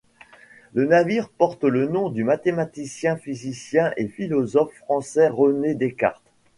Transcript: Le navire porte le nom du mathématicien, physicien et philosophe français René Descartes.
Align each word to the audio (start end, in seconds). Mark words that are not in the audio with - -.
Le 0.73 0.87
navire 0.87 1.29
porte 1.29 1.63
le 1.63 1.85
nom 1.87 2.09
du 2.09 2.23
mathématicien, 2.23 3.17
physicien 3.17 3.93
et 3.97 4.07
philosophe 4.07 4.73
français 4.73 5.27
René 5.27 5.75
Descartes. 5.75 6.23